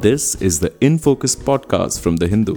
[0.00, 2.54] This is the In Focus podcast from The Hindu.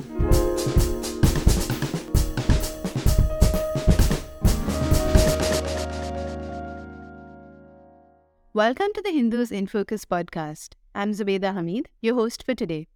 [8.53, 10.73] Welcome to the Hindus in Focus podcast.
[10.93, 12.87] I'm Zubeda Hamid, your host for today.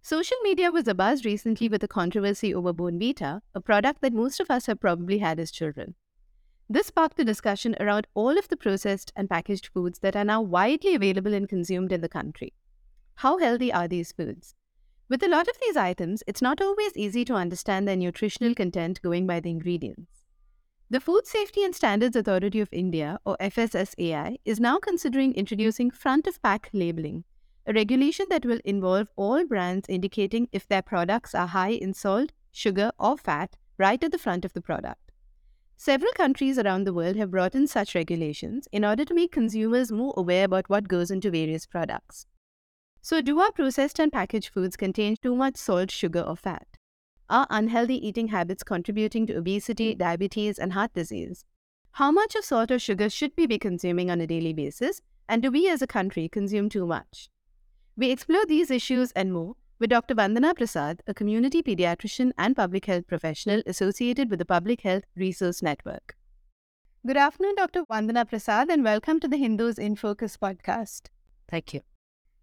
[0.00, 4.48] Social media was abuzz recently with a controversy over Bournvita, a product that most of
[4.48, 5.96] us have probably had as children.
[6.70, 10.40] This sparked a discussion around all of the processed and packaged foods that are now
[10.40, 12.52] widely available and consumed in the country.
[13.22, 14.54] How healthy are these foods?
[15.08, 19.02] With a lot of these items, it's not always easy to understand their nutritional content
[19.02, 20.22] going by the ingredients.
[20.88, 26.28] The Food Safety and Standards Authority of India, or FSSAI, is now considering introducing front
[26.28, 27.24] of pack labeling,
[27.66, 32.30] a regulation that will involve all brands indicating if their products are high in salt,
[32.52, 35.10] sugar, or fat right at the front of the product.
[35.76, 39.90] Several countries around the world have brought in such regulations in order to make consumers
[39.90, 42.24] more aware about what goes into various products.
[43.08, 46.66] So, do our processed and packaged foods contain too much salt, sugar, or fat?
[47.30, 51.46] Are unhealthy eating habits contributing to obesity, diabetes, and heart disease?
[51.92, 55.00] How much of salt or sugar should we be consuming on a daily basis?
[55.26, 57.30] And do we as a country consume too much?
[57.96, 60.14] We explore these issues and more with Dr.
[60.14, 65.62] Vandana Prasad, a community pediatrician and public health professional associated with the Public Health Resource
[65.62, 66.14] Network.
[67.06, 67.84] Good afternoon, Dr.
[67.90, 71.06] Vandana Prasad, and welcome to the Hindus in Focus podcast.
[71.48, 71.80] Thank you.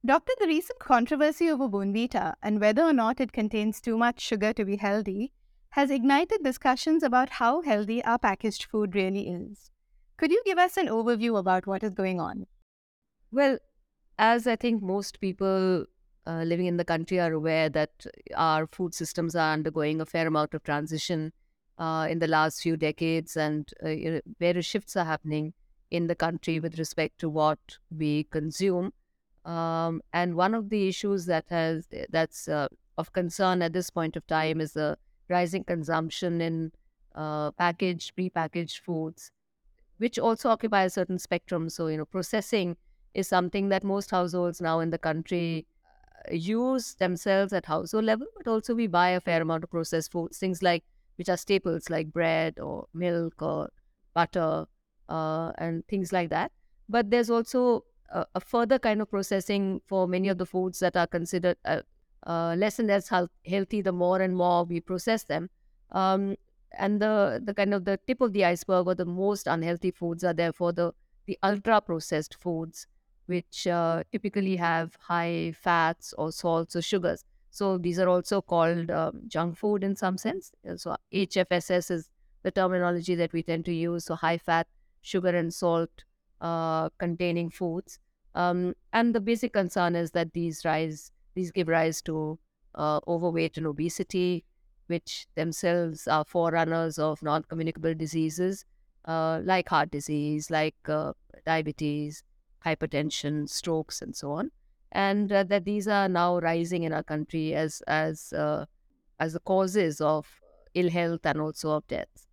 [0.06, 4.53] Doctor, the recent controversy over Bournvita and whether or not it contains too much sugar
[4.53, 5.31] to be healthy
[5.70, 9.72] has ignited discussions about how healthy our packaged food really is.
[10.17, 12.45] Could you give us an overview about what is going on?
[13.31, 13.58] Well,
[14.20, 15.86] as I think most people
[16.28, 20.28] uh, living in the country are aware that our food systems are undergoing a fair
[20.28, 21.34] amount of transition
[21.80, 25.53] uh, in the last few decades, and uh, various shifts are happening
[25.90, 28.94] in the country with respect to what we consume.
[29.45, 34.15] Um, and one of the issues that has that's uh, of concern at this point
[34.15, 34.97] of time is the
[35.29, 36.71] rising consumption in
[37.13, 39.31] uh, packaged, prepackaged foods,
[39.97, 41.69] which also occupy a certain spectrum.
[41.69, 42.78] So, you know, processing
[43.13, 45.67] is something that most households now in the country
[46.29, 50.11] uh, use themselves at household level, but also we buy a fair amount of processed
[50.11, 50.84] foods, things like
[51.17, 53.69] which are staples like bread or milk or
[54.13, 54.66] butter
[55.09, 56.51] uh, and things like that.
[56.89, 60.95] But there's also a, a, further kind of processing for many of the foods that
[60.95, 61.81] are considered uh,
[62.25, 63.09] uh, less and less
[63.45, 65.49] healthy the more and more we process them.
[65.91, 66.35] Um,
[66.77, 70.23] and the, the kind of the tip of the iceberg or the most unhealthy foods
[70.23, 70.93] are therefore the,
[71.25, 72.88] the ultra processed foods,
[73.27, 77.23] which uh, typically have high fats or salts or sugars.
[77.51, 80.51] So these are also called um, junk food in some sense.
[80.75, 82.09] So HFSS is
[82.43, 84.05] the terminology that we tend to use.
[84.05, 84.67] So high fat,
[85.01, 86.03] sugar and salt
[86.41, 88.00] uh, containing foods.
[88.34, 92.38] Um, and the basic concern is that these rise, these give rise to
[92.75, 94.44] uh, overweight and obesity,
[94.88, 98.66] which themselves are forerunners of non-communicable diseases
[99.06, 101.13] uh, like heart disease, like uh,
[101.46, 102.23] diabetes,
[102.66, 104.52] hypertension, strokes, and so on.
[104.91, 108.34] And uh, that these are now rising in our country as as
[109.19, 110.28] as the causes of
[110.73, 112.28] ill health and also of death.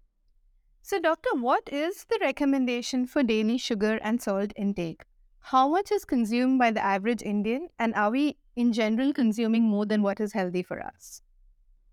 [0.84, 5.04] So, doctor, what is the recommendation for daily sugar and salt intake?
[5.38, 9.86] How much is consumed by the average Indian, and are we in general consuming more
[9.86, 11.22] than what is healthy for us?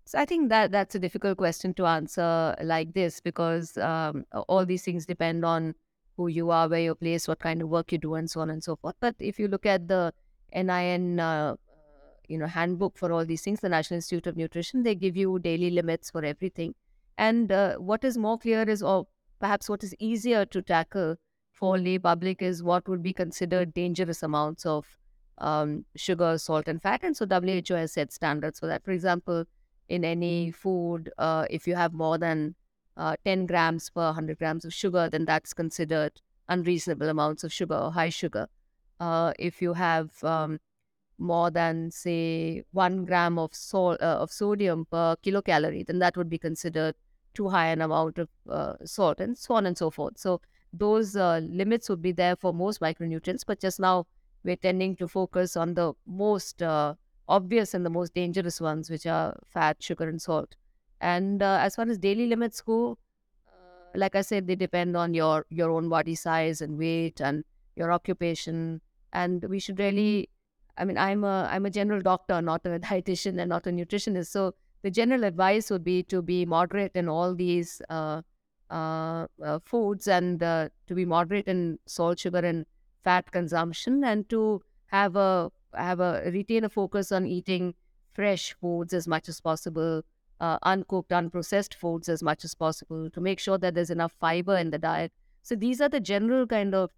[0.06, 4.66] So I think that that's a difficult question to answer like this because um, all
[4.66, 5.76] these things depend on
[6.16, 8.50] who you are, where you're placed, what kind of work you do, and so on
[8.50, 8.96] and so forth.
[8.98, 10.12] But if you look at the
[10.52, 11.54] NIN, uh,
[12.26, 15.38] you know, handbook for all these things, the National Institute of Nutrition, they give you
[15.38, 16.74] daily limits for everything.
[17.20, 19.06] And uh, what is more clear is, or
[19.40, 21.16] perhaps what is easier to tackle
[21.52, 24.86] for lay public is what would be considered dangerous amounts of
[25.36, 27.00] um, sugar, salt, and fat.
[27.02, 28.82] And so WHO has set standards for that.
[28.86, 29.44] For example,
[29.90, 32.54] in any food, uh, if you have more than
[32.96, 37.74] uh, 10 grams per 100 grams of sugar, then that's considered unreasonable amounts of sugar
[37.76, 38.48] or high sugar.
[38.98, 40.58] Uh, if you have um,
[41.18, 46.30] more than say one gram of salt uh, of sodium per kilocalorie, then that would
[46.30, 46.94] be considered
[47.34, 50.18] too high an amount of uh, salt and so on and so forth.
[50.18, 50.40] So
[50.72, 54.06] those uh, limits would be there for most micronutrients, but just now
[54.44, 56.94] we're tending to focus on the most uh,
[57.28, 60.56] obvious and the most dangerous ones, which are fat, sugar, and salt.
[61.00, 62.98] And uh, as far as daily limits go,
[63.48, 63.52] uh,
[63.94, 67.44] like I said, they depend on your your own body size and weight and
[67.76, 68.80] your occupation.
[69.12, 70.28] And we should really,
[70.76, 74.26] I mean, I'm a I'm a general doctor, not a dietitian and not a nutritionist,
[74.28, 78.22] so the general advice would be to be moderate in all these uh,
[78.70, 82.66] uh, uh, foods and uh, to be moderate in salt, sugar, and
[83.04, 87.74] fat consumption, and to have a have a retain a focus on eating
[88.12, 90.02] fresh foods as much as possible,
[90.40, 94.56] uh, uncooked, unprocessed foods as much as possible, to make sure that there's enough fiber
[94.56, 95.12] in the diet.
[95.42, 96.90] So these are the general kind of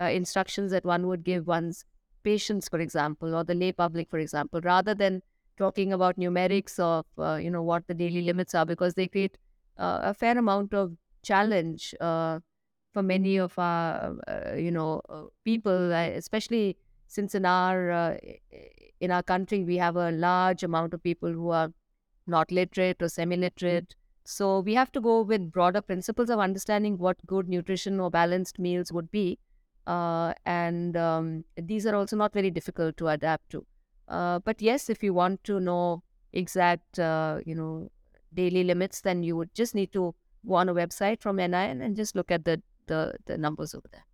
[0.00, 1.84] uh, instructions that one would give one's
[2.22, 5.22] patients, for example, or the lay public, for example, rather than
[5.62, 9.38] talking about numerics of uh, you know what the daily limits are, because they create
[9.78, 12.40] uh, a fair amount of challenge uh,
[12.92, 16.76] for many of our uh, you know uh, people, especially
[17.06, 18.16] since in our uh,
[19.00, 21.72] in our country we have a large amount of people who are
[22.26, 23.94] not literate or semi-literate.
[24.24, 28.58] So we have to go with broader principles of understanding what good nutrition or balanced
[28.58, 29.38] meals would be
[29.86, 33.66] uh, and um, these are also not very difficult to adapt to.
[34.10, 36.02] Uh, but yes, if you want to know
[36.32, 37.88] exact, uh, you know,
[38.34, 40.14] daily limits, then you would just need to
[40.46, 43.88] go on a website from NIN and just look at the the, the numbers over
[43.92, 44.04] there.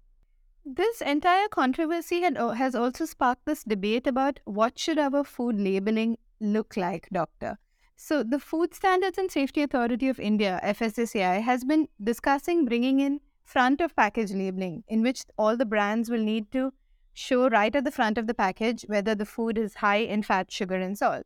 [0.67, 6.19] This entire controversy had, has also sparked this debate about what should our food labeling
[6.41, 7.57] look like, doctor.
[7.97, 13.21] So the Food Standards and Safety Authority of India, FSSAI, has been discussing bringing in
[13.45, 16.73] front of package labeling, in which all the brands will need to
[17.17, 20.53] show right at the front of the package whether the food is high in fat,
[20.53, 21.25] sugar, and salt.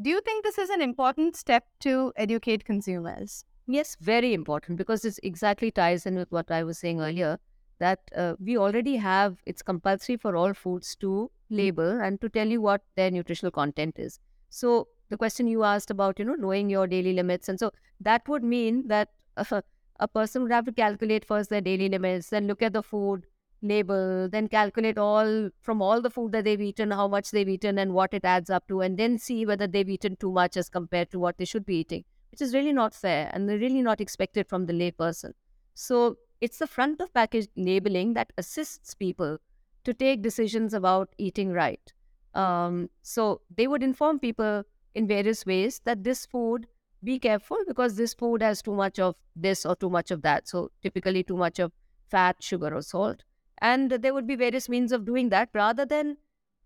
[0.00, 3.44] Do you think this is an important step to educate consumers?
[3.66, 7.38] Yes, very important because this exactly ties in with what I was saying earlier
[7.78, 12.46] that uh, we already have it's compulsory for all foods to label and to tell
[12.46, 14.20] you what their nutritional content is.
[14.50, 18.28] So the question you asked about, you know, knowing your daily limits, and so that
[18.28, 19.08] would mean that
[19.38, 19.62] uh,
[20.00, 23.24] a person would have to calculate first their daily limits, then look at the food
[23.62, 27.78] label, then calculate all from all the food that they've eaten, how much they've eaten
[27.78, 30.68] and what it adds up to, and then see whether they've eaten too much as
[30.68, 34.00] compared to what they should be eating, which is really not fair and really not
[34.00, 35.32] expected from the layperson.
[35.74, 39.38] So it's the front of package labeling that assists people
[39.84, 41.92] to take decisions about eating right.
[42.34, 44.64] Um, so they would inform people
[44.94, 46.66] in various ways that this food
[47.04, 50.48] be careful because this food has too much of this or too much of that.
[50.48, 51.72] So, typically, too much of
[52.08, 53.24] fat, sugar, or salt.
[53.62, 56.16] And there would be various means of doing that rather than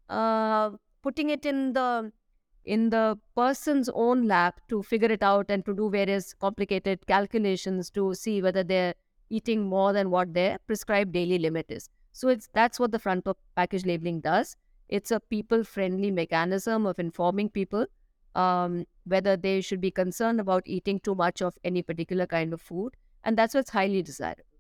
[0.09, 0.71] uh,
[1.03, 2.11] putting it in the
[2.65, 7.91] in the person's own lap to figure it out and to do various complicated calculations
[7.91, 8.95] to see whether they're
[9.31, 11.89] eating more than what their prescribed daily limit is.
[12.13, 14.57] So it's that's what the front of package labeling does.
[14.89, 17.87] It's a people friendly mechanism of informing people
[18.37, 22.61] um, whether they should be concerned about eating too much of any particular kind of
[22.61, 22.95] food.
[23.25, 24.56] And that's what's highly desirable.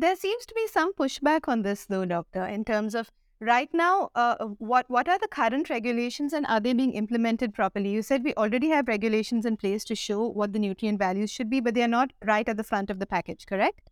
[0.00, 3.10] There seems to be some pushback on this, though, doctor, in terms of
[3.40, 7.90] right now, uh, what, what are the current regulations and are they being implemented properly?
[7.90, 11.50] You said we already have regulations in place to show what the nutrient values should
[11.50, 13.90] be, but they are not right at the front of the package, correct?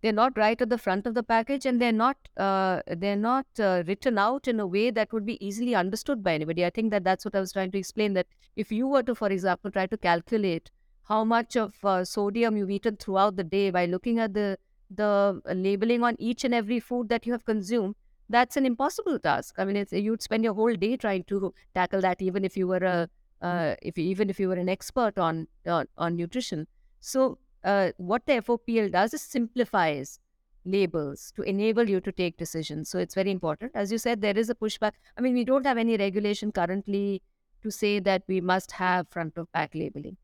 [0.00, 3.46] they're not right at the front of the package and they're not uh, they're not
[3.58, 6.92] uh, written out in a way that would be easily understood by anybody i think
[6.92, 9.72] that that's what i was trying to explain that if you were to for example
[9.72, 10.70] try to calculate
[11.08, 14.56] how much of uh, sodium you've eaten throughout the day by looking at the
[14.90, 17.94] the labeling on each and every food that you have consumed
[18.30, 22.00] that's an impossible task i mean it's you'd spend your whole day trying to tackle
[22.00, 23.08] that even if you were a
[23.40, 26.66] uh, if you, even if you were an expert on on, on nutrition
[27.00, 30.20] so uh, what the FOPL does is simplifies
[30.64, 32.88] labels to enable you to take decisions.
[32.88, 33.72] So it's very important.
[33.74, 34.92] As you said, there is a pushback.
[35.16, 37.22] I mean, we don't have any regulation currently
[37.62, 40.16] to say that we must have front of pack labeling.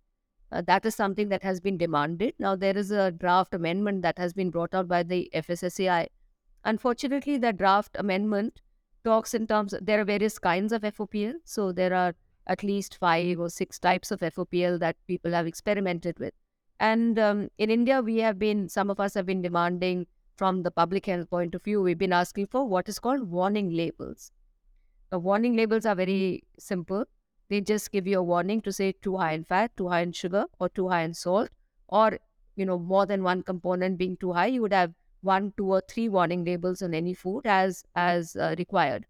[0.55, 2.33] Uh, that is something that has been demanded.
[2.39, 6.07] Now, there is a draft amendment that has been brought out by the FSSAI.
[6.65, 8.61] Unfortunately, the draft amendment
[9.03, 11.35] talks in terms, there are various kinds of FOPL.
[11.45, 12.15] So there are
[12.47, 16.33] at least five or six types of FOPL that people have experimented with.
[16.79, 20.07] And um, in India, we have been, some of us have been demanding
[20.37, 23.71] from the public health point of view, we've been asking for what is called warning
[23.71, 24.31] labels.
[25.13, 27.05] Warning labels are very simple.
[27.49, 30.13] They just give you a warning to say too high in fat, too high in
[30.13, 31.51] sugar, or too high in salt,
[31.89, 32.19] or
[32.57, 34.47] you know more than one component being too high.
[34.47, 38.55] You would have one, two, or three warning labels on any food as as uh,
[38.59, 39.07] required.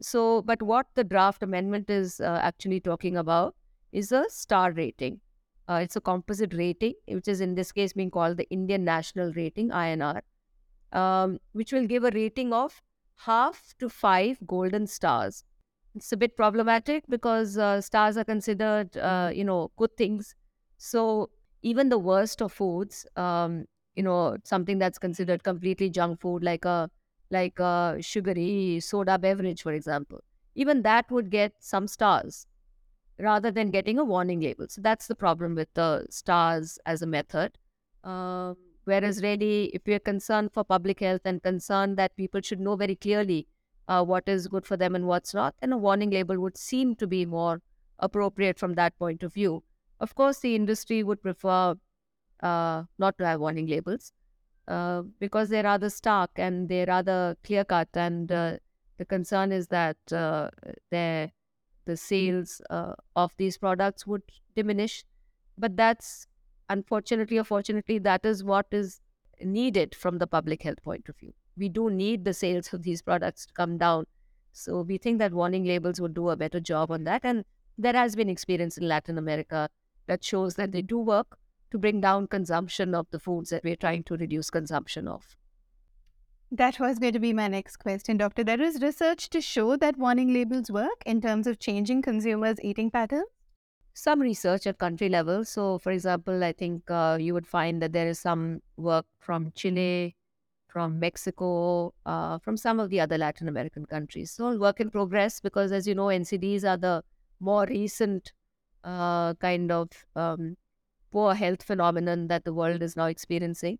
[0.00, 3.54] So, but what the draft amendment is uh, actually talking about
[3.92, 5.20] is a star rating.
[5.68, 9.32] Uh, it's a composite rating, which is in this case being called the Indian National
[9.32, 10.22] Rating (INR),
[10.92, 12.82] um, which will give a rating of
[13.16, 15.44] half to five golden stars.
[15.94, 20.34] It's a bit problematic because uh, stars are considered, uh, you know, good things.
[20.78, 21.30] So
[21.62, 26.64] even the worst of foods, um, you know, something that's considered completely junk food, like
[26.64, 26.90] a
[27.30, 30.20] like a sugary soda beverage, for example,
[30.54, 32.46] even that would get some stars
[33.18, 34.66] rather than getting a warning label.
[34.68, 37.58] So that's the problem with the stars as a method.
[38.04, 42.76] Um, whereas, really, if we're concerned for public health and concerned that people should know
[42.76, 43.46] very clearly
[43.88, 46.94] uh, what is good for them and what's not, And a warning label would seem
[46.96, 47.62] to be more
[47.98, 49.64] appropriate from that point of view.
[50.00, 51.76] Of course, the industry would prefer
[52.42, 54.12] uh, not to have warning labels
[54.68, 58.58] uh, because they're rather stark and they're rather clear cut, and uh,
[58.98, 60.50] the concern is that uh,
[60.90, 64.22] the sales uh, of these products would
[64.54, 65.04] diminish.
[65.58, 66.26] But that's
[66.68, 69.00] unfortunately or fortunately, that is what is
[69.40, 71.34] needed from the public health point of view.
[71.62, 74.06] We do need the sales of these products to come down.
[74.52, 77.20] So we think that warning labels would do a better job on that.
[77.24, 77.44] And
[77.78, 79.68] there has been experience in Latin America
[80.08, 81.38] that shows that they do work
[81.70, 85.36] to bring down consumption of the foods that we're trying to reduce consumption of.
[86.50, 88.42] That was going to be my next question, Doctor.
[88.42, 92.90] There is research to show that warning labels work in terms of changing consumers' eating
[92.90, 93.30] patterns.
[93.94, 95.44] Some research at country level.
[95.44, 99.52] So, for example, I think uh, you would find that there is some work from
[99.54, 100.16] Chile,
[100.72, 104.30] from Mexico, uh, from some of the other Latin American countries.
[104.30, 107.04] So, work in progress because, as you know, NCDs are the
[107.40, 108.32] more recent
[108.84, 110.56] uh, kind of um,
[111.10, 113.78] poor health phenomenon that the world is now experiencing.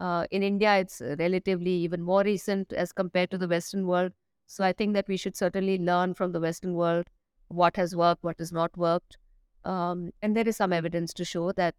[0.00, 4.12] Uh, in India, it's relatively even more recent as compared to the Western world.
[4.46, 7.06] So I think that we should certainly learn from the Western world
[7.48, 9.18] what has worked, what has not worked.
[9.64, 11.74] Um, and there is some evidence to show that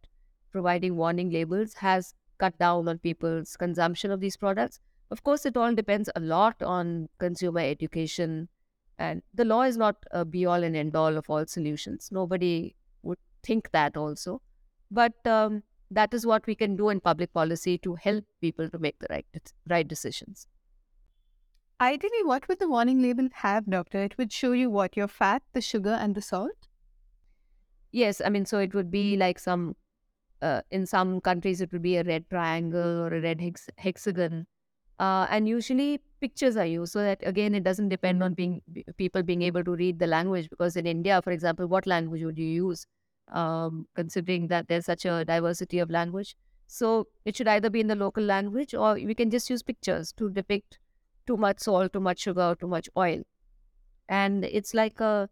[0.52, 4.80] providing warning labels has cut down on people's consumption of these products.
[5.12, 8.50] Of course, it all depends a lot on consumer education.
[8.98, 12.10] And the law is not a be all and end all of all solutions.
[12.12, 14.42] Nobody would think that also.
[14.90, 18.80] But um, that is what we can do in public policy to help people to
[18.80, 19.26] make the right
[19.70, 20.48] right decisions.
[21.82, 24.02] Ideally, what would the warning label have, doctor?
[24.02, 26.68] It would show you what your fat, the sugar, and the salt.
[27.92, 29.76] Yes, I mean, so it would be like some.
[30.42, 34.48] Uh, in some countries, it would be a red triangle or a red hex- hexagon,
[35.00, 38.62] uh, and usually pictures are used so that again it doesn't depend on being
[38.98, 42.38] people being able to read the language because in India, for example, what language would
[42.38, 42.86] you use?
[43.30, 46.36] um, considering that there's such a diversity of language.
[46.68, 50.12] So it should either be in the local language or we can just use pictures
[50.14, 50.78] to depict
[51.28, 53.24] too much salt, too much sugar, too much oil.
[54.10, 55.30] And it's like a,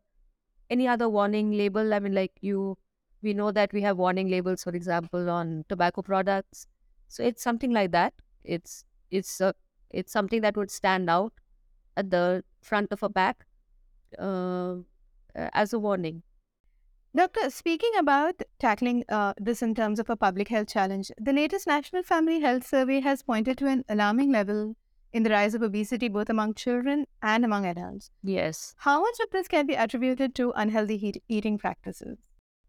[0.69, 1.93] any other warning label.
[1.93, 2.77] I mean, like you,
[3.23, 6.67] we know that we have warning labels, for example, on tobacco products.
[7.07, 8.13] So it's something like that.
[8.43, 9.53] It's it's a,
[9.89, 11.33] it's something that would stand out
[11.95, 13.45] at the front of a pack
[14.19, 14.75] uh,
[15.35, 16.23] as a warning.
[17.15, 21.67] Doctor, speaking about tackling uh, this in terms of a public health challenge, the latest
[21.67, 24.75] National Family Health Survey has pointed to an alarming level
[25.13, 28.09] in the rise of obesity both among children and among adults.
[28.23, 28.73] Yes.
[28.77, 32.17] How much of this can be attributed to unhealthy he- eating practices?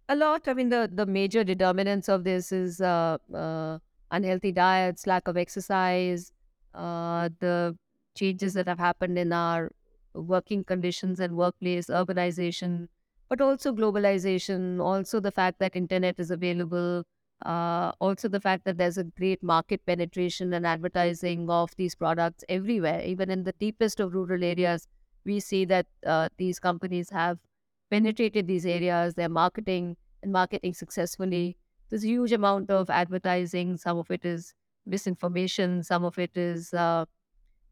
[0.08, 0.46] A lot.
[0.48, 3.78] I mean, the, the major determinants of this is uh, uh,
[4.10, 6.32] unhealthy diets, lack of exercise,
[6.74, 7.76] uh, the
[8.14, 9.72] changes that have happened in our
[10.14, 12.88] working conditions and workplace, urbanization,
[13.28, 17.04] but also globalization, also the fact that internet is available,
[17.44, 22.44] uh, also the fact that there's a great market penetration and advertising of these products
[22.48, 24.86] everywhere, even in the deepest of rural areas.
[25.24, 27.38] We see that uh, these companies have
[27.90, 31.56] penetrated these areas, they're marketing and marketing successfully.
[31.90, 33.76] There's a huge amount of advertising.
[33.76, 34.54] Some of it is
[34.86, 35.82] misinformation.
[35.82, 37.04] Some of it is, uh,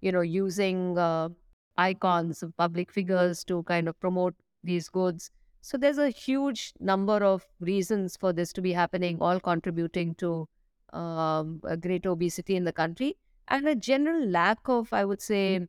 [0.00, 1.28] you know, using uh,
[1.76, 5.30] icons of public figures to kind of promote these goods.
[5.60, 10.48] So there's a huge number of reasons for this to be happening, all contributing to
[10.92, 13.16] um, a great obesity in the country
[13.48, 15.66] and a general lack of, I would say,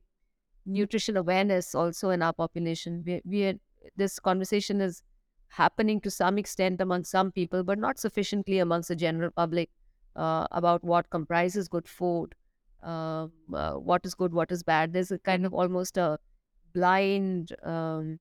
[0.65, 3.03] nutrition awareness also in our population.
[3.05, 3.53] We, we are,
[3.96, 5.02] this conversation is
[5.50, 9.70] happening to some extent among some people, but not sufficiently amongst the general public
[10.16, 12.36] uh, about what comprises good food,
[12.84, 14.94] uh, uh, what is good, what is bad.
[14.94, 16.20] There's a kind of almost a
[16.74, 18.20] blind um,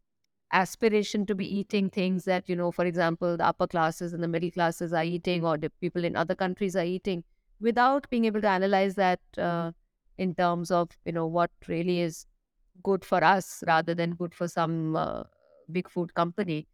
[0.53, 4.29] aspiration to be eating things that you know for example the upper classes and the
[4.29, 7.25] middle classes are eating or the people in other countries are eating
[7.61, 9.73] without being able to analyze that uh,
[10.19, 12.27] in terms of you know what really is
[12.83, 15.23] good for us rather than good for some uh,
[15.71, 16.67] big food company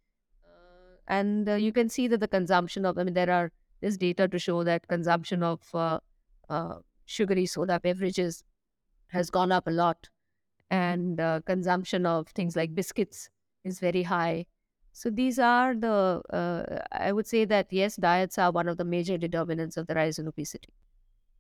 [0.45, 3.97] uh, and uh, you can see that the consumption of i mean there are there's
[3.97, 5.99] data to show that consumption of uh,
[7.07, 8.45] sugary soda beverages
[9.09, 10.09] has gone up a lot
[10.71, 13.31] and consumption of things like biscuits
[13.65, 14.47] is very high.
[14.93, 18.85] So these are the, uh, I would say that yes, diets are one of the
[18.85, 20.71] major determinants of the rise in obesity.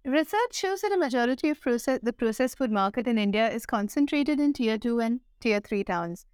[0.04, 4.38] Research shows that a majority of process, the processed food market in India is concentrated
[4.38, 6.24] in tier 2 and tier 3 towns.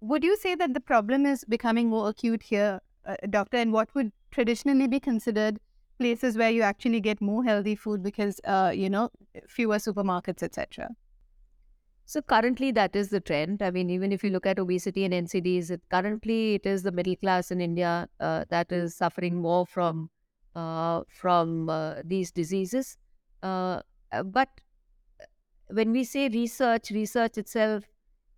[0.00, 3.56] Would you say that the problem is becoming more acute here, uh, doctor?
[3.56, 5.58] And what would traditionally be considered
[5.98, 9.10] places where you actually get more healthy food because, uh, you know,
[9.48, 10.90] fewer supermarkets, etc.?
[12.04, 13.62] So currently, that is the trend.
[13.62, 16.92] I mean, even if you look at obesity and NCDs, it, currently it is the
[16.92, 20.08] middle class in India uh, that is suffering more from
[20.54, 22.96] uh, from uh, these diseases.
[23.42, 24.48] Uh, uh, but
[25.68, 27.84] when we say research, research itself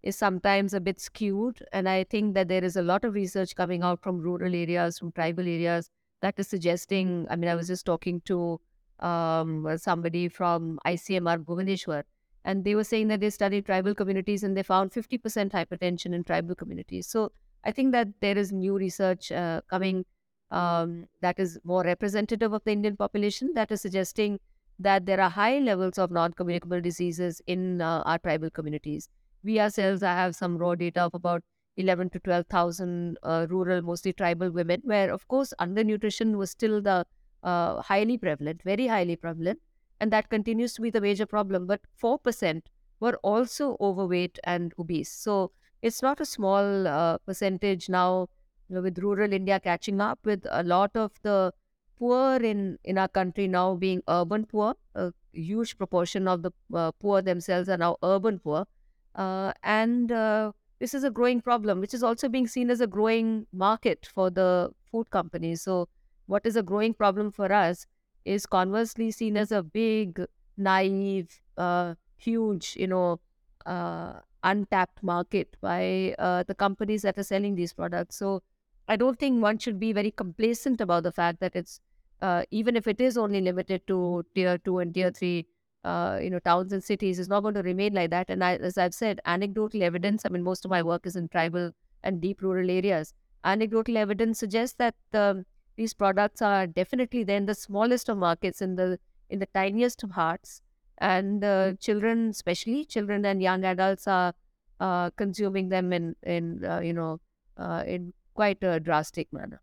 [0.02, 3.54] is sometimes a bit skewed, and I think that there is a lot of research
[3.54, 5.90] coming out from rural areas, from tribal areas,
[6.22, 7.26] that is suggesting.
[7.30, 8.60] I mean, I was just talking to
[9.00, 12.04] um, somebody from ICMR Bhubaneswar
[12.44, 16.24] and they were saying that they studied tribal communities and they found 50% hypertension in
[16.24, 17.06] tribal communities.
[17.06, 17.32] So
[17.64, 20.04] I think that there is new research uh, coming
[20.50, 24.40] um, that is more representative of the Indian population that is suggesting
[24.78, 29.08] that there are high levels of non-communicable diseases in uh, our tribal communities.
[29.42, 31.42] We ourselves I have some raw data of about
[31.76, 37.06] 11 to 12,000 uh, rural, mostly tribal women, where of course undernutrition was still the
[37.42, 39.60] uh, highly prevalent, very highly prevalent
[40.00, 41.66] and that continues to be the major problem.
[41.66, 42.68] But 4%
[43.00, 45.10] were also overweight and obese.
[45.12, 48.28] So it's not a small uh, percentage now
[48.68, 51.52] you know, with rural India catching up with a lot of the
[51.98, 54.74] poor in, in our country now being urban poor.
[54.94, 58.66] A huge proportion of the uh, poor themselves are now urban poor.
[59.14, 62.86] Uh, and uh, this is a growing problem, which is also being seen as a
[62.86, 65.62] growing market for the food companies.
[65.62, 65.88] So,
[66.26, 67.86] what is a growing problem for us
[68.24, 70.24] is conversely seen as a big,
[70.56, 73.20] naive, uh, huge, you know,
[73.66, 78.16] uh, untapped market by uh, the companies that are selling these products.
[78.16, 78.42] So
[78.88, 81.80] I don't think one should be very complacent about the fact that it's
[82.22, 85.46] uh, even if it is only limited to tier two and tier three,
[85.84, 88.28] uh, you know, towns and cities, is not going to remain like that.
[88.28, 90.24] And I, as I've said, anecdotal evidence.
[90.24, 91.72] I mean, most of my work is in tribal
[92.02, 93.14] and deep rural areas.
[93.44, 95.44] Anecdotal evidence suggests that um,
[95.76, 98.98] these products are definitely there in the smallest of markets, in the
[99.30, 100.60] in the tiniest of haats,
[100.98, 101.76] and uh, mm-hmm.
[101.76, 104.34] children, especially children and young adults, are
[104.80, 107.20] uh, consuming them in in uh, you know
[107.56, 109.60] uh, in quite a drastic manner.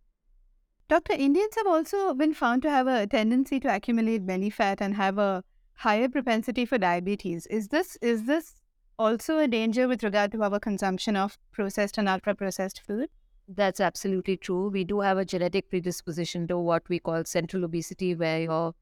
[0.89, 4.95] Doctor, Indians have also been found to have a tendency to accumulate belly fat and
[4.95, 5.43] have a
[5.77, 7.45] higher propensity for diabetes.
[7.47, 8.55] Is this is this
[8.97, 13.09] also a danger with regard to our consumption of processed and ultra processed food?
[13.47, 14.69] That's absolutely true.
[14.69, 18.73] We do have a genetic predisposition to what we call central obesity, where your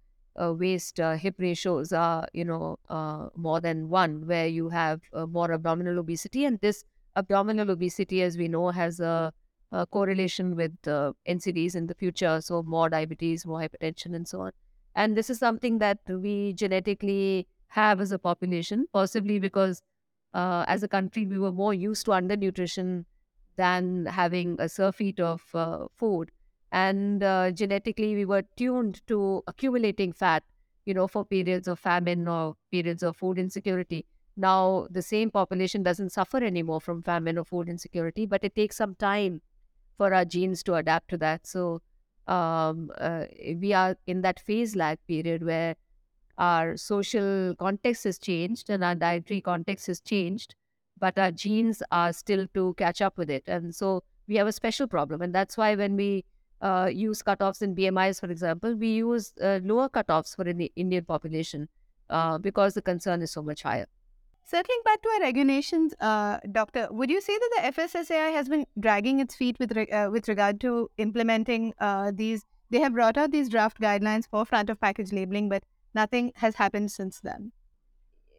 [0.41, 5.01] uh, waist uh, hip ratios are, you know, uh, more than one, where you have
[5.13, 6.45] uh, more abdominal obesity.
[6.45, 6.83] And this
[7.15, 9.31] abdominal obesity, as we know, has a,
[9.71, 12.41] a correlation with uh, NCDs in the future.
[12.41, 14.51] So, more diabetes, more hypertension, and so on.
[14.95, 19.81] And this is something that we genetically have as a population, possibly because
[20.33, 23.05] uh, as a country, we were more used to undernutrition
[23.57, 26.31] than having a surfeit of uh, food.
[26.71, 30.43] And uh, genetically, we were tuned to accumulating fat,
[30.85, 34.05] you know, for periods of famine or periods of food insecurity.
[34.37, 38.75] Now, the same population doesn't suffer anymore from famine or food insecurity, but it takes
[38.75, 39.41] some time
[39.97, 41.47] for our genes to adapt to that.
[41.47, 41.81] So,
[42.27, 43.25] um, uh,
[43.59, 45.75] we are in that phase lag period where
[46.37, 50.55] our social context has changed and our dietary context has changed
[50.99, 53.43] but our genes are still to catch up with it.
[53.47, 55.21] And so we have a special problem.
[55.21, 56.25] And that's why when we
[56.61, 61.03] uh, use cutoffs in BMIs, for example, we use uh, lower cutoffs for the Indian
[61.03, 61.67] population
[62.09, 63.87] uh, because the concern is so much higher.
[64.47, 68.67] Circling back to our regulations, uh, Doctor, would you say that the FSSAI has been
[68.79, 72.45] dragging its feet with re- uh, with regard to implementing uh, these?
[72.69, 75.63] They have brought out these draft guidelines for front of package labeling, but
[75.95, 77.51] nothing has happened since then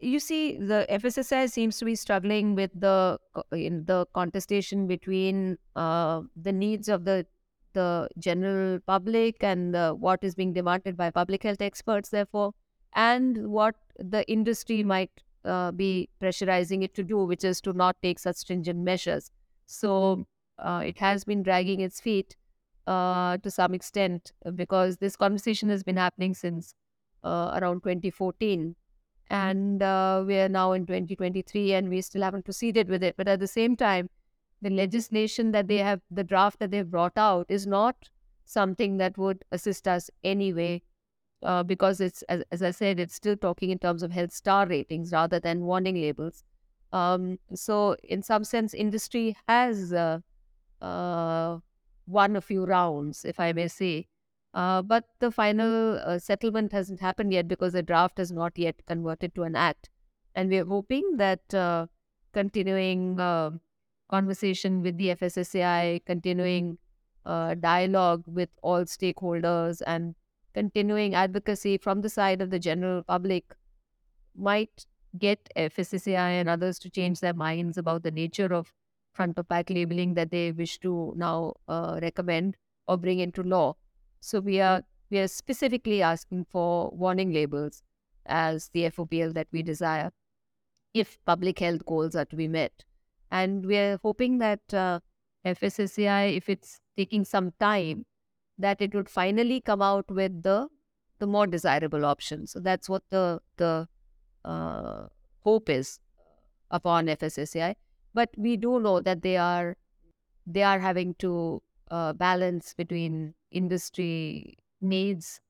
[0.00, 3.18] you see, the FSSAI seems to be struggling with the
[3.52, 7.26] in the contestation between uh, the needs of the
[7.72, 12.52] the general public and what is being demanded by public health experts, therefore,
[12.94, 15.10] and what the industry might
[15.46, 19.30] uh, be pressurizing it to do, which is to not take such stringent measures.
[19.66, 20.26] So
[20.58, 22.36] uh, it has been dragging its feet
[22.86, 26.74] uh, to some extent because this conversation has been happening since
[27.24, 28.76] uh, around 2014
[29.28, 33.16] and uh, we are now in 2023 and we still haven't proceeded with it.
[33.16, 34.08] But at the same time
[34.62, 38.08] the legislation that they have the draft that they've brought out is not
[38.44, 40.82] something that would assist us anyway
[41.46, 44.66] uh, because it's as, as, i said it's still talking in terms of health star
[44.66, 46.44] ratings rather than warning labels
[46.92, 50.18] um, so in some sense industry has uh,
[50.82, 51.58] uh
[52.06, 54.06] won a few rounds if i may say
[54.56, 58.74] uh, but the final uh, settlement hasn't happened yet because the draft has not yet
[58.86, 59.90] converted to an act.
[60.34, 61.88] And we're hoping that uh,
[62.32, 63.16] continuing
[64.08, 66.78] conversation with the FSSAI, continuing
[67.26, 70.14] dialogue with all stakeholders, and
[70.56, 73.54] continuing advocacy from the side of the general public
[74.34, 74.86] might
[75.18, 78.72] get FSSAI and others to change their minds about the nature of
[79.12, 82.56] front of pack labeling that they wish to now uh, recommend
[82.88, 83.74] or bring into law.
[84.20, 87.82] So we are we are specifically asking for warning labels
[88.26, 90.10] as the FOPL that we desire
[90.94, 92.84] if public health goals are to be met.
[93.30, 95.00] And we are hoping that uh,
[95.44, 98.06] FSSAI, if it's taking some time,
[98.58, 100.68] that it would finally come out with the
[101.18, 102.46] the more desirable option.
[102.46, 103.88] So that's what the the
[104.44, 105.08] uh,
[105.40, 106.00] hope is
[106.70, 107.76] upon FSSAI.
[108.14, 109.76] But we do know that they are
[110.46, 115.40] they are having to uh, balance between industry needs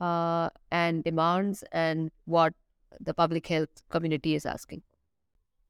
[0.00, 2.54] uh, and demands and what
[3.00, 4.82] the public health community is asking.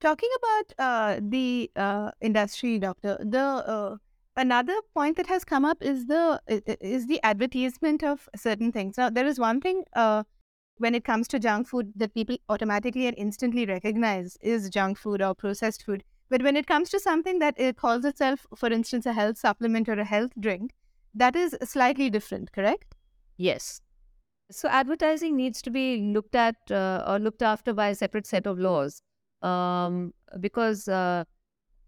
[0.00, 3.96] Talking about uh, the uh, industry, doctor, the uh,
[4.36, 6.40] another point that has come up is the
[6.80, 8.96] is the advertisement of certain things.
[8.96, 10.24] Now, there is one thing uh,
[10.78, 15.22] when it comes to junk food that people automatically and instantly recognize is junk food
[15.22, 16.02] or processed food.
[16.28, 19.88] But when it comes to something that it calls itself, for instance, a health supplement
[19.88, 20.72] or a health drink,
[21.14, 22.94] that is slightly different, correct?
[23.36, 23.82] Yes.
[24.50, 28.46] So advertising needs to be looked at uh, or looked after by a separate set
[28.46, 29.02] of laws
[29.42, 31.24] um, because uh,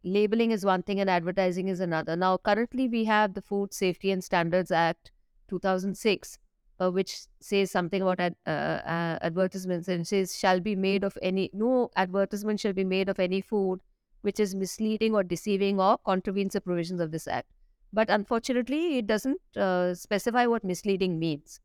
[0.05, 2.17] labeling is one thing and advertising is another.
[2.17, 5.11] Now, currently, we have the Food Safety and Standards Act
[5.49, 6.38] 2006,
[6.81, 11.17] uh, which says something about ad, uh, uh, advertisements and says shall be made of
[11.23, 13.81] any no advertisement shall be made of any food
[14.23, 17.49] which is misleading or deceiving or contravenes the provisions of this act.
[17.93, 21.61] But unfortunately, it doesn't uh, specify what misleading means.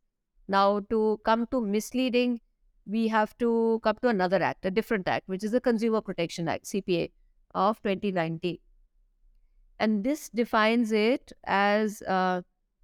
[0.48, 2.42] Now, to come to misleading,
[2.86, 6.48] we have to come to another act, a different act, which is the Consumer Protection
[6.48, 7.12] Act, CPA,
[7.54, 8.60] of 2019.
[9.80, 12.42] And this defines it as uh,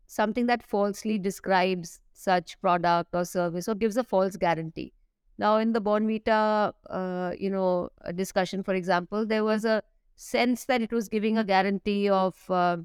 [0.08, 4.94] something that falsely describes such product or service or gives a false guarantee.
[5.38, 9.84] Now, in the Bournvita, uh, you know, discussion, for example, there was a
[10.16, 12.78] sense that it was giving a guarantee of uh,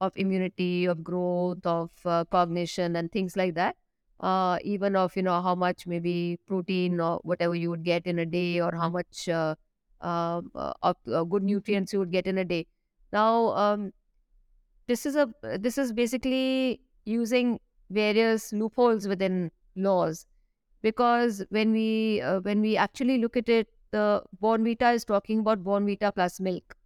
[0.00, 3.76] of immunity, of growth, of uh, cognition, and things like that
[4.20, 8.18] uh, even of you know how much maybe protein or whatever you would get in
[8.18, 9.28] a day or how much
[10.00, 12.66] uh, um, uh, of uh, good nutrients you would get in a day.
[13.12, 13.92] Now um,
[14.86, 20.26] this is a this is basically using various loopholes within laws
[20.82, 25.64] because when we uh, when we actually look at it the Bournvita is talking about
[25.64, 26.76] Bournvita plus milk.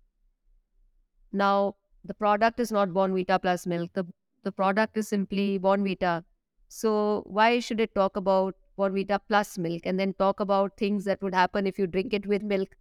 [1.33, 3.93] Now the product is not Bournvita plus milk.
[3.95, 4.07] The
[4.45, 6.25] the product is simply Bournvita
[6.69, 11.21] so why should it talk about Bournvita plus milk and then talk about things that
[11.23, 12.75] would happen if you drink it with milk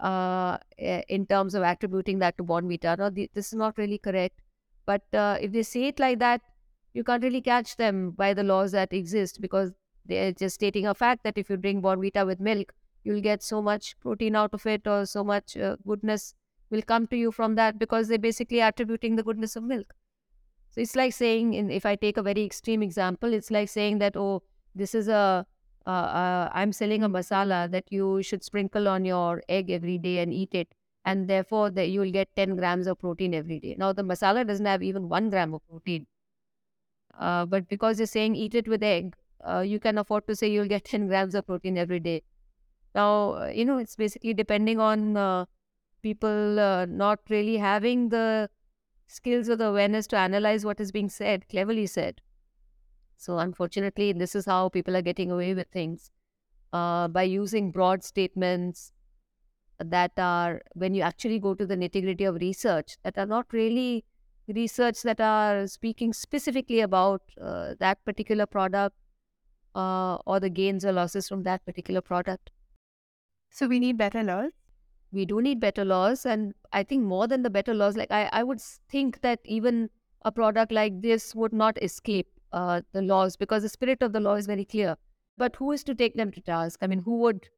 [0.00, 2.98] uh, in terms of attributing that to Bournvita?
[2.98, 4.40] No, this is not really correct.
[4.86, 6.40] But uh, if they say it like that,
[6.94, 9.72] you can't really catch them by the laws that exist because
[10.04, 12.72] they're just stating a fact that if you drink Bournvita with milk,
[13.04, 16.34] you'll get so much protein out of it or so much uh, goodness
[16.70, 19.94] will come to you from that because they're basically attributing the goodness of milk.
[20.70, 23.98] So it's like saying, in, if I take a very extreme example, it's like saying
[23.98, 24.42] that, oh,
[24.74, 25.46] this is a,
[25.86, 30.18] uh, uh, I'm selling a masala that you should sprinkle on your egg every day
[30.18, 30.74] and eat it.
[31.04, 33.74] And therefore, that you will get 10 grams of protein every day.
[33.76, 36.06] Now, the masala doesn't have even one gram of protein.
[37.18, 40.48] Uh, but because you're saying eat it with egg, uh, you can afford to say
[40.48, 42.22] you'll get 10 grams of protein every day.
[42.94, 45.46] Now, uh, you know, it's basically depending on uh,
[46.02, 48.48] people not really having the
[49.08, 52.20] skills or the awareness to analyze what is being said, cleverly said.
[53.22, 56.10] So, unfortunately, this is how people are getting away with things
[56.72, 58.92] uh, by using broad statements
[59.78, 63.52] that are, when you actually go to the nitty gritty of research, that are not
[63.52, 64.04] really
[64.48, 68.96] research that are speaking specifically about uh, that particular product
[69.76, 72.50] uh, or the gains or losses from that particular product.
[73.50, 74.50] So, we need better laws?
[75.12, 78.28] we do need better laws and i think more than the better laws like i,
[78.32, 79.90] I would think that even
[80.24, 84.20] a product like this would not escape uh, the laws because the spirit of the
[84.20, 84.96] law is very clear.
[85.38, 86.78] But who is to take them to task?
[86.82, 87.48] I mean who would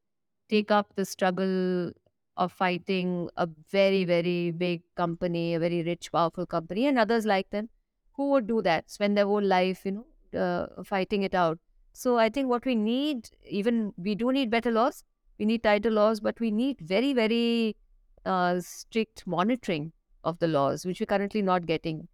[0.48, 1.92] take up the struggle
[2.36, 7.50] of fighting a very very big company a very rich powerful company and others like
[7.50, 7.68] them?
[8.12, 8.90] Who would do that?
[8.90, 11.58] Spend their whole life you know uh, fighting it out.
[11.92, 15.04] So i think what we need even we do need better laws
[15.38, 17.76] we need tighter laws, but we need very, very
[18.24, 22.08] uh, strict monitoring of the laws, which we're currently not getting.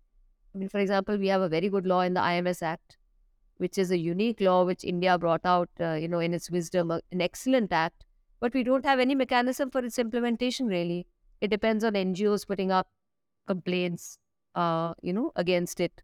[0.54, 2.98] I mean, for example, we have a very good law in the IMS Act,
[3.58, 6.90] which is a unique law which India brought out, uh, you know, in its wisdom,
[6.90, 8.04] uh, an excellent act.
[8.40, 11.06] But we don't have any mechanism for its implementation, really.
[11.40, 12.88] It depends on NGOs putting up
[13.46, 14.18] complaints,
[14.54, 16.02] uh, you know, against it.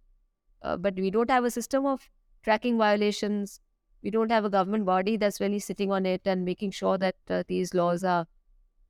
[0.63, 2.09] Uh, but we don't have a system of
[2.43, 3.61] tracking violations,
[4.03, 7.17] we don't have a government body that's really sitting on it and making sure that
[7.29, 8.27] uh, these laws are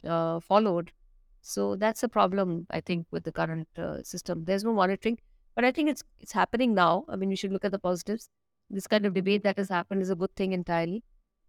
[0.05, 0.93] uh, followed.
[1.41, 3.69] So that's a problem, I think, with the current
[4.03, 4.45] system.
[4.45, 5.19] There's no monitoring,
[5.57, 7.07] but I think it's it's happening now.
[7.09, 8.31] I mean, we should look at the positives.
[8.71, 11.05] This kind of debate that has happened is a good thing entirely,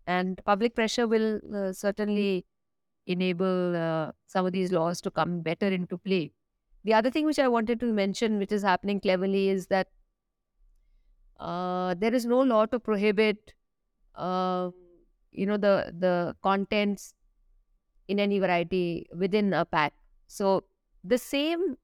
[0.08, 2.46] and public pressure will uh, certainly
[3.08, 6.32] enable uh, some of these laws to come better into play.
[6.84, 9.90] The other thing which I wanted to mention, which is happening cleverly, is that
[11.40, 13.54] uh, there is no law to prohibit,
[14.16, 14.72] uh,
[15.32, 17.14] you know, the the contents
[18.08, 19.94] in any variety within a pack.
[20.28, 20.66] So
[21.04, 21.78] the same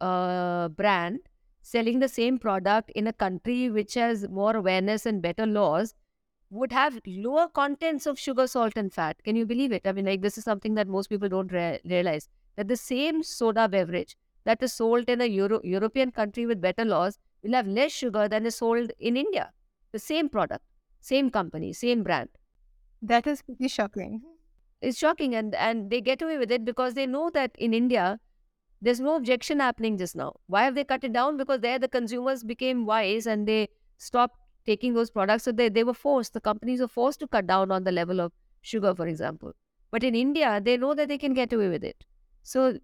[0.00, 1.20] uh, brand
[1.64, 5.94] selling the same product in a country which has more awareness and better laws
[6.50, 9.22] would have lower contents of sugar, salt, and fat.
[9.24, 9.86] Can you believe it?
[9.86, 13.22] I mean, like this is something that most people don't re- realize that the same
[13.22, 17.66] soda beverage that is sold in a Euro- European country with better laws will have
[17.66, 19.52] less sugar than is sold in India.
[19.92, 20.64] The same product,
[21.00, 22.30] same company, same brand.
[23.02, 24.22] That is pretty shocking.
[24.80, 28.20] It's shocking, and and they get away with it because they know that in India
[28.84, 30.34] there's no objection happening just now.
[30.46, 31.38] Why have they cut it down?
[31.38, 35.44] Because there the consumers became wise and they stopped taking those products.
[35.44, 38.20] So they, they were forced, the companies were forced to cut down on the level
[38.20, 39.52] of sugar, for example.
[39.90, 42.04] But in India, they know that they can get away with it.
[42.42, 42.78] So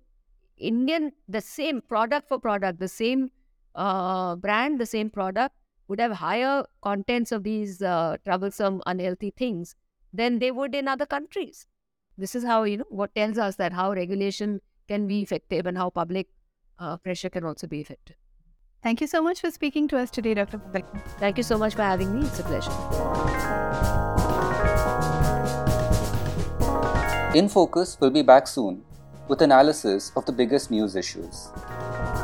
[0.57, 3.31] Indian, the same product for product, the same
[3.75, 5.55] uh, brand, the same product
[5.89, 9.75] would have higher contents of these uh, troublesome, unhealthy things
[10.15, 11.67] than they would in other countries.
[12.17, 15.79] This is how, you know, what tells us that how regulation can be effective and
[15.79, 16.29] how public
[16.79, 18.17] uh, pressure can also be effective.
[18.83, 20.59] Thank you so much for speaking to us today, Dr.
[20.59, 20.87] Pavlik.
[21.25, 22.27] Thank you so much for having me.
[22.27, 22.79] It's a pleasure.
[27.41, 28.83] In Focus will be back soon
[29.29, 31.51] with analysis of the biggest news issues.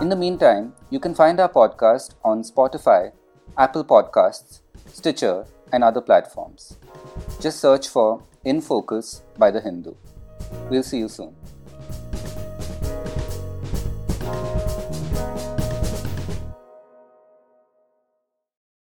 [0.01, 3.13] In the meantime, you can find our podcast on Spotify,
[3.57, 6.79] Apple Podcasts, Stitcher, and other platforms.
[7.41, 9.95] Just search for In Focus by The Hindu.
[10.71, 11.37] We'll see you soon.